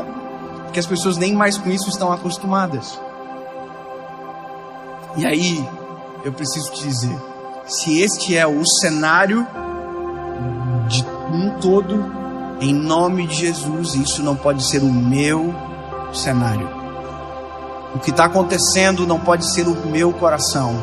Porque 0.64 0.80
as 0.80 0.86
pessoas 0.86 1.18
nem 1.18 1.34
mais 1.34 1.58
com 1.58 1.68
isso 1.68 1.90
estão 1.90 2.10
acostumadas. 2.10 2.98
E 5.18 5.26
aí, 5.26 5.68
eu 6.24 6.32
preciso 6.32 6.72
te 6.72 6.88
dizer: 6.88 7.16
se 7.66 8.00
este 8.00 8.34
é 8.34 8.46
o 8.46 8.64
cenário 8.80 9.46
de 10.88 11.04
um 11.30 11.58
todo, 11.60 12.15
em 12.60 12.72
nome 12.72 13.26
de 13.26 13.34
Jesus, 13.34 13.94
isso 13.94 14.22
não 14.22 14.34
pode 14.34 14.66
ser 14.66 14.82
o 14.82 14.90
meu 14.90 15.54
cenário. 16.12 16.68
O 17.94 17.98
que 17.98 18.10
está 18.10 18.24
acontecendo 18.24 19.06
não 19.06 19.18
pode 19.18 19.50
ser 19.52 19.68
o 19.68 19.74
meu 19.86 20.12
coração. 20.12 20.74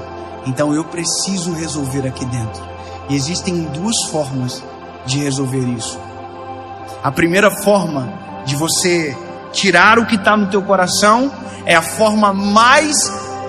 Então 0.45 0.73
eu 0.73 0.83
preciso 0.83 1.53
resolver 1.53 2.07
aqui 2.07 2.25
dentro. 2.25 2.63
E 3.09 3.15
existem 3.15 3.63
duas 3.65 3.95
formas 4.11 4.63
de 5.05 5.19
resolver 5.19 5.65
isso. 5.69 5.99
A 7.03 7.11
primeira 7.11 7.51
forma 7.63 8.11
de 8.45 8.55
você 8.55 9.17
tirar 9.51 9.99
o 9.99 10.05
que 10.05 10.15
está 10.15 10.37
no 10.37 10.47
teu 10.47 10.61
coração 10.61 11.31
é 11.65 11.75
a 11.75 11.81
forma 11.81 12.33
mais 12.33 12.95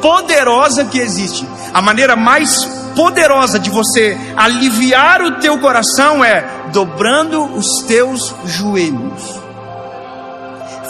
poderosa 0.01 0.85
que 0.85 0.99
existe. 0.99 1.47
A 1.73 1.81
maneira 1.81 2.17
mais 2.17 2.65
poderosa 2.95 3.59
de 3.59 3.71
você 3.71 4.19
aliviar 4.37 5.23
o 5.23 5.33
teu 5.41 5.59
coração 5.59 6.25
é 6.25 6.45
dobrando 6.73 7.45
os 7.55 7.83
teus 7.87 8.35
joelhos, 8.45 9.41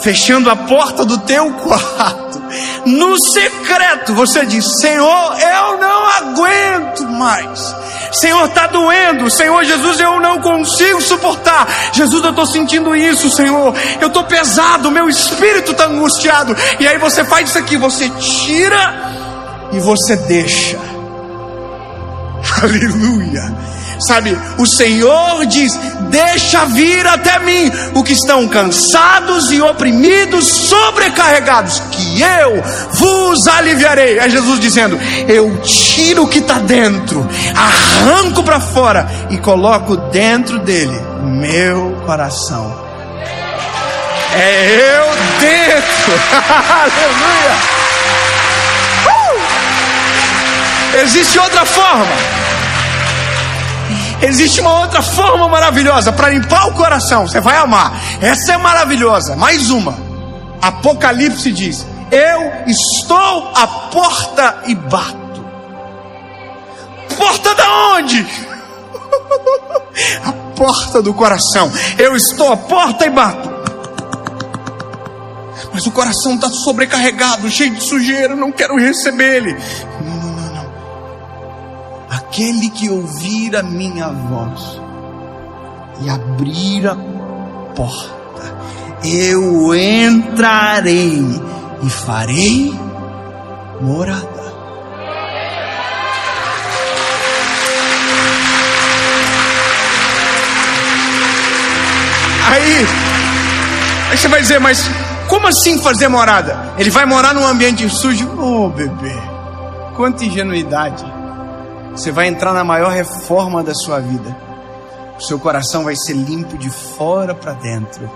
fechando 0.01 0.49
a 0.49 0.55
porta 0.55 1.05
do 1.05 1.17
teu 1.19 1.51
quarto, 1.53 2.41
no 2.85 3.17
secreto 3.19 4.13
você 4.13 4.45
diz: 4.45 4.65
Senhor, 4.79 5.37
eu 5.39 5.77
não 5.77 6.07
aguento 6.07 7.03
mais. 7.07 7.75
Senhor, 8.11 8.45
está 8.45 8.67
doendo. 8.67 9.29
Senhor 9.29 9.63
Jesus, 9.63 9.99
eu 9.99 10.19
não 10.19 10.39
consigo 10.39 11.01
suportar. 11.01 11.67
Jesus, 11.91 12.23
eu 12.23 12.29
estou 12.29 12.45
sentindo 12.45 12.95
isso, 12.95 13.29
Senhor. 13.29 13.73
Eu 13.99 14.07
estou 14.07 14.23
pesado, 14.23 14.91
meu 14.91 15.09
espírito 15.09 15.71
está 15.71 15.85
angustiado. 15.85 16.55
E 16.79 16.87
aí 16.87 16.97
você 16.97 17.25
faz 17.25 17.49
isso 17.49 17.57
aqui: 17.57 17.75
você 17.77 18.09
tira 18.09 18.93
e 19.71 19.79
você 19.79 20.15
deixa 20.15 20.94
Aleluia. 22.61 23.53
Sabe, 23.99 24.37
o 24.57 24.65
Senhor 24.65 25.45
diz: 25.45 25.77
Deixa 26.09 26.65
vir 26.65 27.05
até 27.07 27.39
mim 27.39 27.71
o 27.93 28.03
que 28.03 28.13
estão 28.13 28.47
cansados 28.47 29.51
e 29.51 29.61
oprimidos, 29.61 30.45
sobrecarregados, 30.45 31.81
que 31.91 32.21
eu 32.21 32.61
vos 32.91 33.47
aliviarei. 33.47 34.19
É 34.19 34.29
Jesus 34.29 34.59
dizendo: 34.59 34.99
Eu 35.27 35.61
tiro 35.61 36.23
o 36.23 36.27
que 36.27 36.39
está 36.39 36.55
dentro, 36.55 37.27
arranco 37.55 38.43
para 38.43 38.59
fora 38.59 39.07
e 39.29 39.37
coloco 39.37 39.95
dentro 39.95 40.59
dele 40.59 40.99
meu 41.23 42.01
coração. 42.05 42.83
É 44.33 44.97
eu 44.97 45.05
dentro, 45.39 46.13
aleluia. 46.69 47.55
Uh! 49.07 49.39
Existe 51.01 51.39
outra 51.39 51.63
forma. 51.65 52.44
Existe 54.25 54.59
uma 54.59 54.79
outra 54.79 55.03
forma 55.03 55.47
maravilhosa 55.47 56.11
para 56.11 56.29
limpar 56.29 56.67
o 56.67 56.73
coração. 56.73 57.27
Você 57.27 57.39
vai 57.39 57.57
amar. 57.57 57.93
Essa 58.21 58.53
é 58.53 58.57
maravilhosa. 58.57 59.35
Mais 59.35 59.69
uma. 59.69 59.95
Apocalipse 60.61 61.51
diz: 61.51 61.85
Eu 62.11 62.51
estou 62.65 63.51
à 63.55 63.67
porta 63.67 64.63
e 64.65 64.73
bato. 64.73 65.45
Porta 67.15 67.53
da 67.53 67.93
onde? 67.93 68.25
a 70.25 70.31
porta 70.55 71.03
do 71.03 71.13
coração. 71.13 71.71
Eu 71.97 72.15
estou 72.15 72.51
à 72.51 72.57
porta 72.57 73.05
e 73.05 73.09
bato. 73.11 73.53
Mas 75.71 75.85
o 75.85 75.91
coração 75.91 76.35
está 76.35 76.49
sobrecarregado, 76.49 77.49
cheio 77.49 77.75
de 77.75 77.87
sujeira. 77.87 78.35
Não 78.35 78.51
quero 78.51 78.75
receber 78.75 79.35
ele 79.35 79.55
aquele 82.35 82.69
que 82.69 82.89
ouvir 82.89 83.55
a 83.55 83.63
minha 83.63 84.09
voz 84.09 84.81
e 86.01 86.09
abrir 86.09 86.85
a 86.85 86.95
porta, 87.73 88.57
eu 89.05 89.73
entrarei 89.73 91.23
e 91.81 91.89
farei 91.89 92.77
morada. 93.79 94.43
Aí, 102.51 102.85
aí 104.11 104.17
você 104.17 104.27
vai 104.27 104.41
dizer, 104.41 104.59
mas 104.59 104.89
como 105.29 105.47
assim 105.47 105.79
fazer 105.79 106.09
morada? 106.09 106.73
Ele 106.77 106.89
vai 106.89 107.05
morar 107.05 107.33
num 107.33 107.47
ambiente 107.47 107.89
sujo? 107.89 108.29
Oh, 108.37 108.67
bebê, 108.67 109.15
quanta 109.95 110.25
ingenuidade. 110.25 111.14
Você 111.95 112.11
vai 112.11 112.27
entrar 112.27 112.53
na 112.53 112.63
maior 112.63 112.91
reforma 112.91 113.63
da 113.63 113.73
sua 113.73 114.01
vida. 114.01 114.35
O 115.17 115.21
seu 115.21 115.39
coração 115.39 115.85
vai 115.85 115.95
ser 115.95 116.11
limpo 116.11 116.57
de 116.57 116.69
fora 116.69 117.33
para 117.33 117.53
dentro. 117.53 118.11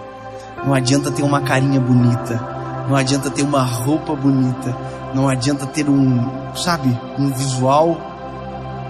Não 0.66 0.74
adianta 0.74 1.10
ter 1.10 1.24
uma 1.24 1.40
carinha 1.42 1.80
bonita. 1.80 2.86
Não 2.90 2.96
adianta 2.98 3.32
ter 3.32 3.42
uma 3.42 3.64
roupa 3.64 4.14
bonita. 4.14 4.76
Não 5.14 5.30
adianta 5.30 5.66
ter 5.66 5.90
um, 5.90 6.54
sabe, 6.56 6.90
um 7.18 7.30
visual 7.30 7.98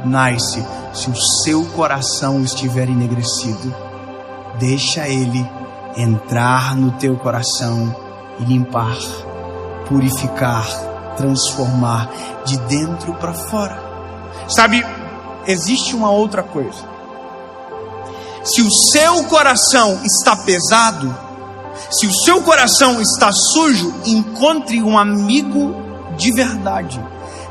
nice. 0.04 0.66
Se 0.92 1.12
o 1.12 1.16
seu 1.44 1.64
coração 1.66 2.42
estiver 2.42 2.90
enegrecido, 2.90 3.72
deixa 4.58 5.08
ele 5.08 5.48
entrar 5.96 6.76
no 6.76 6.94
teu 6.94 7.16
coração 7.16 7.96
e 8.40 8.44
limpar, 8.44 8.98
purificar, 9.88 10.66
transformar 11.16 12.10
de 12.44 12.58
dentro 12.62 13.14
para 13.14 13.34
fora. 13.34 13.89
Sabe, 14.48 14.86
existe 15.48 15.96
uma 15.96 16.12
outra 16.12 16.44
coisa. 16.44 16.88
Se 18.44 18.62
o 18.62 18.72
seu 18.72 19.24
coração 19.26 20.00
está 20.04 20.36
pesado, 20.36 21.16
se 21.92 22.08
o 22.08 22.14
seu 22.24 22.42
coração 22.42 23.02
está 23.02 23.32
sujo, 23.32 23.94
encontre 24.06 24.82
um 24.82 24.98
amigo 24.98 25.76
de 26.18 26.32
verdade 26.32 27.02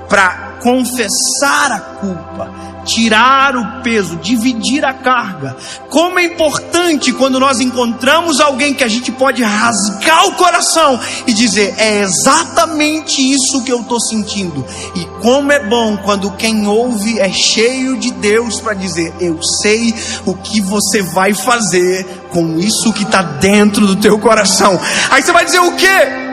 para 0.08 0.47
confessar 0.60 1.72
a 1.72 1.80
culpa, 1.80 2.50
tirar 2.84 3.56
o 3.56 3.82
peso, 3.82 4.16
dividir 4.16 4.84
a 4.84 4.92
carga. 4.92 5.56
Como 5.90 6.18
é 6.18 6.24
importante 6.24 7.12
quando 7.12 7.38
nós 7.38 7.60
encontramos 7.60 8.40
alguém 8.40 8.74
que 8.74 8.84
a 8.84 8.88
gente 8.88 9.12
pode 9.12 9.42
rasgar 9.42 10.26
o 10.26 10.32
coração 10.32 10.98
e 11.26 11.32
dizer: 11.32 11.74
é 11.78 12.00
exatamente 12.00 13.20
isso 13.20 13.62
que 13.64 13.72
eu 13.72 13.80
estou 13.80 14.00
sentindo. 14.00 14.64
E 14.94 15.04
como 15.20 15.52
é 15.52 15.66
bom 15.68 15.96
quando 15.98 16.30
quem 16.32 16.66
ouve 16.66 17.18
é 17.18 17.30
cheio 17.30 17.96
de 17.96 18.10
Deus 18.12 18.60
para 18.60 18.74
dizer: 18.74 19.14
eu 19.20 19.38
sei 19.62 19.94
o 20.24 20.34
que 20.34 20.60
você 20.60 21.02
vai 21.02 21.34
fazer 21.34 22.04
com 22.30 22.58
isso 22.58 22.92
que 22.92 23.02
está 23.02 23.22
dentro 23.22 23.86
do 23.86 23.96
teu 23.96 24.18
coração. 24.18 24.78
Aí 25.10 25.22
você 25.22 25.32
vai 25.32 25.44
dizer 25.44 25.60
o 25.60 25.76
quê? 25.76 26.27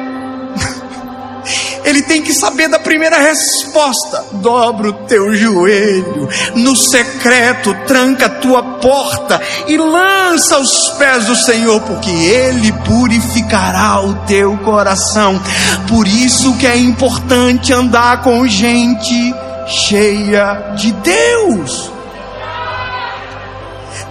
Ele 1.86 2.02
tem 2.02 2.22
que 2.22 2.34
saber 2.34 2.68
da 2.68 2.80
primeira 2.80 3.18
resposta. 3.18 4.26
Dobra 4.34 4.90
o 4.90 4.94
teu 5.06 5.34
joelho, 5.36 6.28
no 6.56 6.76
secreto, 6.76 7.76
tranca 7.88 8.26
a 8.26 8.30
tua 8.30 8.64
porta 8.80 9.40
e 9.68 9.78
lança 9.78 10.56
aos 10.56 10.90
pés 10.98 11.26
do 11.26 11.36
Senhor, 11.36 11.80
porque 11.82 12.10
Ele 12.10 12.72
purificará 12.86 14.02
o 14.02 14.16
teu 14.26 14.58
coração. 14.58 15.40
Por 15.88 16.08
isso 16.08 16.58
que 16.58 16.66
é 16.66 16.76
importante 16.76 17.72
andar 17.72 18.24
com 18.24 18.48
gente 18.48 19.34
cheia 19.68 20.74
de 20.76 20.92
Deus. 20.92 21.92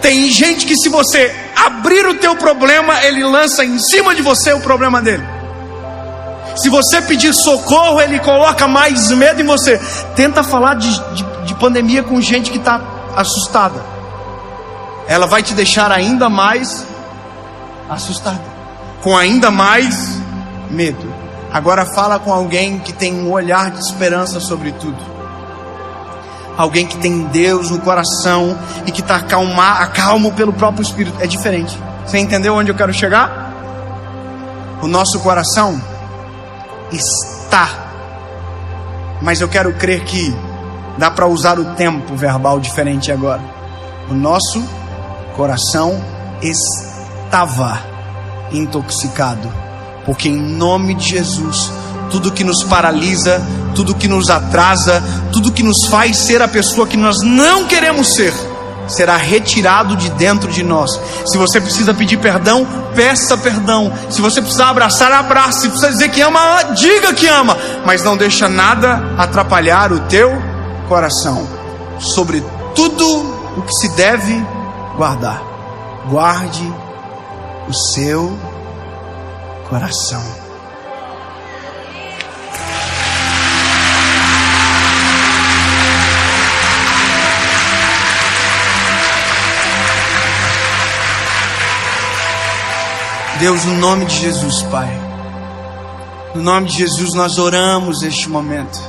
Tem 0.00 0.30
gente 0.30 0.66
que 0.66 0.76
se 0.76 0.88
você 0.88 1.34
abrir 1.56 2.06
o 2.06 2.14
teu 2.14 2.36
problema, 2.36 3.02
ele 3.04 3.24
lança 3.24 3.64
em 3.64 3.78
cima 3.78 4.14
de 4.14 4.22
você 4.22 4.52
o 4.52 4.60
problema 4.60 5.00
dele. 5.00 5.33
Se 6.56 6.68
você 6.68 7.02
pedir 7.02 7.32
socorro, 7.32 8.00
ele 8.00 8.18
coloca 8.20 8.68
mais 8.68 9.10
medo 9.10 9.40
em 9.40 9.46
você. 9.46 9.80
Tenta 10.14 10.42
falar 10.42 10.74
de, 10.74 10.90
de, 11.14 11.24
de 11.46 11.54
pandemia 11.54 12.02
com 12.02 12.20
gente 12.20 12.50
que 12.50 12.58
está 12.58 12.80
assustada. 13.16 13.80
Ela 15.06 15.26
vai 15.26 15.42
te 15.42 15.52
deixar 15.54 15.90
ainda 15.90 16.28
mais 16.28 16.86
assustada, 17.90 18.40
com 19.02 19.16
ainda 19.16 19.50
mais 19.50 20.18
medo. 20.70 21.12
Agora 21.52 21.86
fala 21.86 22.18
com 22.18 22.32
alguém 22.32 22.78
que 22.78 22.92
tem 22.92 23.14
um 23.14 23.30
olhar 23.30 23.70
de 23.70 23.78
esperança 23.78 24.40
sobre 24.40 24.72
tudo. 24.72 25.14
Alguém 26.56 26.86
que 26.86 26.96
tem 26.96 27.24
Deus 27.24 27.70
no 27.70 27.80
coração 27.80 28.56
e 28.86 28.92
que 28.92 29.00
está 29.00 29.16
acalmo 29.16 30.32
pelo 30.32 30.52
próprio 30.52 30.82
Espírito. 30.82 31.16
É 31.20 31.26
diferente. 31.26 31.78
Você 32.06 32.18
entendeu 32.18 32.54
onde 32.54 32.70
eu 32.70 32.74
quero 32.74 32.92
chegar? 32.92 33.52
O 34.80 34.86
nosso 34.86 35.18
coração 35.20 35.80
está. 36.94 37.68
Mas 39.20 39.40
eu 39.40 39.48
quero 39.48 39.72
crer 39.74 40.04
que 40.04 40.34
dá 40.98 41.10
para 41.10 41.26
usar 41.26 41.58
o 41.58 41.74
tempo 41.74 42.14
verbal 42.16 42.60
diferente 42.60 43.10
agora. 43.10 43.42
O 44.08 44.14
nosso 44.14 44.62
coração 45.36 46.02
estava 46.42 47.80
intoxicado, 48.52 49.50
porque 50.04 50.28
em 50.28 50.36
nome 50.36 50.94
de 50.94 51.08
Jesus, 51.08 51.70
tudo 52.10 52.32
que 52.32 52.44
nos 52.44 52.62
paralisa, 52.62 53.42
tudo 53.74 53.94
que 53.94 54.06
nos 54.06 54.30
atrasa, 54.30 55.02
tudo 55.32 55.52
que 55.52 55.62
nos 55.62 55.86
faz 55.88 56.16
ser 56.18 56.42
a 56.42 56.48
pessoa 56.48 56.86
que 56.86 56.96
nós 56.96 57.16
não 57.22 57.66
queremos 57.66 58.14
ser, 58.14 58.32
será 58.88 59.16
retirado 59.16 59.96
de 59.96 60.10
dentro 60.10 60.50
de 60.50 60.62
nós. 60.62 60.90
Se 61.26 61.36
você 61.38 61.60
precisa 61.60 61.94
pedir 61.94 62.18
perdão, 62.18 62.66
peça 62.94 63.36
perdão. 63.36 63.92
Se 64.10 64.20
você 64.20 64.40
precisar 64.40 64.70
abraçar, 64.70 65.12
abrace. 65.12 65.62
Se 65.62 65.68
precisa 65.68 65.92
dizer 65.92 66.08
que 66.10 66.20
ama, 66.20 66.62
diga 66.74 67.14
que 67.14 67.26
ama. 67.26 67.56
Mas 67.84 68.02
não 68.02 68.16
deixa 68.16 68.48
nada 68.48 69.02
atrapalhar 69.18 69.92
o 69.92 70.00
teu 70.00 70.30
coração. 70.88 71.46
Sobre 71.98 72.44
tudo 72.74 73.06
o 73.56 73.62
que 73.62 73.72
se 73.74 73.88
deve 73.90 74.44
guardar. 74.96 75.42
Guarde 76.08 76.72
o 77.68 77.72
seu 77.72 78.38
coração. 79.68 80.43
Deus, 93.38 93.64
no 93.64 93.74
nome 93.78 94.04
de 94.04 94.16
Jesus, 94.16 94.62
Pai. 94.62 94.88
No 96.34 96.42
nome 96.42 96.68
de 96.68 96.78
Jesus, 96.78 97.14
nós 97.14 97.36
oramos 97.36 98.02
este 98.02 98.28
momento. 98.28 98.80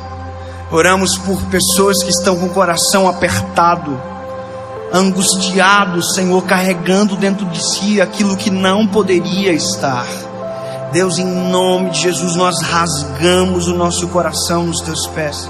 Oramos 0.71 1.17
por 1.17 1.41
pessoas 1.45 2.03
que 2.03 2.12
estão 2.12 2.36
com 2.38 2.45
o 2.45 2.53
coração 2.53 3.08
apertado, 3.08 3.99
angustiado, 4.93 6.03
Senhor, 6.03 6.43
carregando 6.43 7.15
dentro 7.15 7.45
de 7.47 7.60
si 7.60 7.99
aquilo 7.99 8.38
que 8.38 8.51
não 8.51 8.86
poderia 8.86 9.51
estar. 9.51 10.05
Deus, 10.91 11.17
em 11.17 11.25
nome 11.25 11.89
de 11.89 12.01
Jesus, 12.01 12.36
nós 12.36 12.62
rasgamos 12.62 13.67
o 13.67 13.73
nosso 13.73 14.08
coração 14.10 14.63
nos 14.63 14.79
teus 14.81 15.08
pés. 15.08 15.49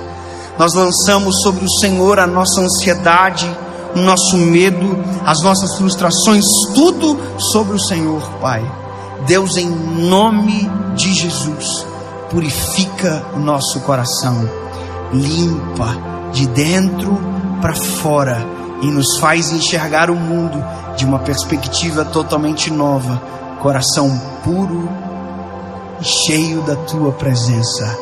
Nós 0.58 0.74
lançamos 0.74 1.42
sobre 1.42 1.66
o 1.66 1.80
Senhor 1.80 2.18
a 2.18 2.26
nossa 2.26 2.62
ansiedade, 2.62 3.46
nosso 3.94 4.38
medo, 4.38 4.98
as 5.26 5.42
nossas 5.42 5.76
frustrações, 5.76 6.46
tudo 6.74 7.20
sobre 7.52 7.76
o 7.76 7.80
Senhor, 7.80 8.22
Pai. 8.42 8.85
Deus, 9.26 9.58
em 9.58 9.70
nome 9.70 10.70
de 10.96 11.14
Jesus, 11.14 11.86
purifica 12.30 13.26
o 13.34 13.40
nosso 13.40 13.80
coração, 13.82 14.50
limpa 15.12 15.98
de 16.32 16.48
dentro 16.48 17.18
para 17.62 17.74
fora 17.74 18.46
e 18.82 18.88
nos 18.88 19.18
faz 19.20 19.52
enxergar 19.52 20.12
o 20.12 20.16
mundo 20.16 20.64
de 20.96 21.06
uma 21.06 21.20
perspectiva 21.20 22.06
totalmente 22.06 22.72
nova, 22.72 23.22
coração 23.62 24.10
puro 24.44 24.88
e 26.00 26.04
cheio 26.04 26.62
da 26.62 26.76
tua 26.76 27.12
presença, 27.14 27.98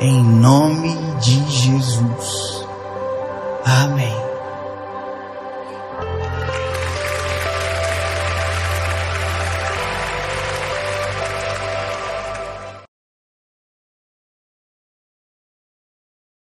em 0.00 0.22
nome 0.22 0.96
de 1.20 1.50
Jesus. 1.50 2.66
Amém. 3.64 4.27